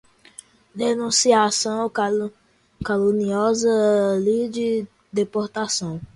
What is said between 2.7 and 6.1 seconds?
caluniosa, lide, deportação